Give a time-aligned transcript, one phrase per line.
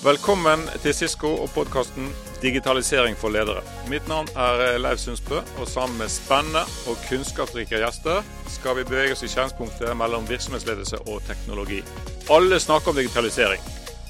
[0.00, 2.06] Velkommen til Sisko og podkasten
[2.40, 3.88] 'Digitalisering for ledere'.
[3.88, 9.12] Mitt navn er Leif Sundsbø, og sammen med spennende og kunnskapsrike gjester skal vi bevege
[9.12, 11.82] oss i kjennspunktet mellom virksomhetsledelse og teknologi.
[12.30, 13.60] Alle snakker om digitalisering.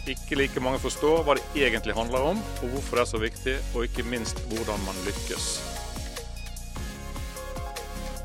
[0.07, 3.59] Ikke like mange forstår hva det egentlig handler om, og hvorfor det er så viktig,
[3.75, 5.51] og ikke minst hvordan man lykkes.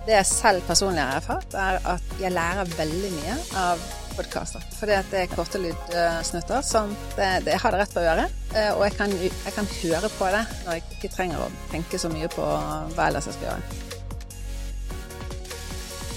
[0.05, 3.79] Det jeg selv personlig har erfart, er at jeg lærer veldig mye av
[4.17, 4.63] podkaster.
[4.79, 8.37] Fordi det er korte lydsnutter som det, det, jeg har det rett på øret.
[8.55, 11.99] gjøre Og jeg kan, jeg kan høre på det når jeg ikke trenger å tenke
[12.01, 13.83] så mye på hva ellers jeg skal gjøre.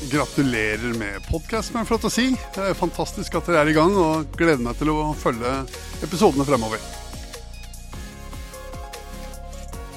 [0.08, 2.28] Gratulerer med podkast, men til å si.
[2.54, 5.50] Det er fantastisk at dere er i gang, og gleder meg til å følge
[6.06, 6.80] episodene fremover.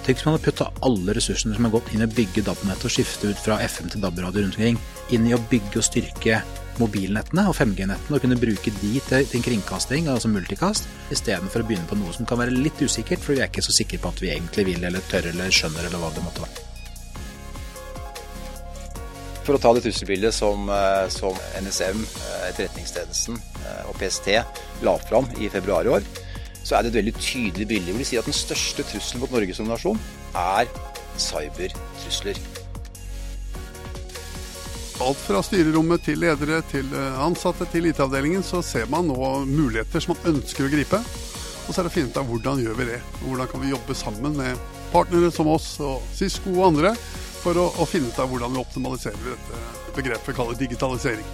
[0.02, 2.88] Tenk hvis man hadde putta alle ressursene som har gått inn i å bygge DAB-nettet
[2.90, 4.82] og skifte ut fra FM til DAB-radio rundt omkring,
[5.14, 6.42] inn i å bygge og styrke
[6.80, 11.90] mobilnettene og 5G-nettene og kunne bruke de til, til kringkasting, altså multicast, istedenfor å begynne
[11.90, 14.24] på noe som kan være litt usikkert, for vi er ikke så sikre på at
[14.24, 16.68] vi egentlig vil eller tør eller skjønner eller hva det måtte være.
[19.42, 24.38] For å ta det trusselbildet som, eh, som NSM, eh, Etterretningstjenesten eh, og PST
[24.86, 26.06] la fram i februar i år,
[26.62, 29.34] så er det et veldig tydelig bilde hvor de sier at den største trusselen mot
[29.34, 30.00] Norge som nasjon
[30.38, 30.70] er
[31.18, 32.38] cybertrusler.
[35.02, 39.18] Alt fra styrerommet til ledere til eh, ansatte til IT-avdelingen, så ser man nå
[39.50, 41.00] muligheter som man ønsker å gripe.
[41.66, 43.02] Og så er det å finne ut av hvordan gjør vi det.
[43.24, 46.94] Hvordan kan vi jobbe sammen med partnere som oss og Cisco og andre
[47.42, 49.62] for å, å finne ut av hvordan vi optimaliserer dette
[49.96, 51.26] begrepet vi kaller digitalisering.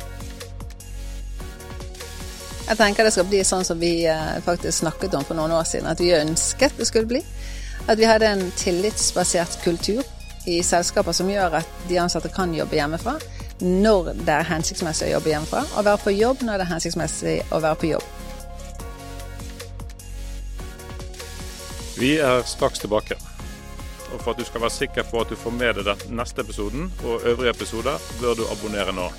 [2.67, 5.67] Jeg tenker det skal bli sånn som vi eh, faktisk snakket om for noen år
[5.67, 7.23] siden, at vi ønsket det skulle bli.
[7.87, 10.03] At vi hadde en tillitsbasert kultur
[10.47, 13.15] i selskaper som gjør at de ansatte kan jobbe hjemmefra
[13.61, 17.37] når det er hensiktsmessig å jobbe hjemmefra, og være på jobb når det er hensiktsmessig
[17.51, 18.13] å være på jobb.
[21.97, 23.17] Vi er straks tilbake.
[24.13, 26.45] Og For at du skal være sikker på at du får med deg den neste
[26.45, 29.09] episoden og øvrige episoder, bør du abonnere nå.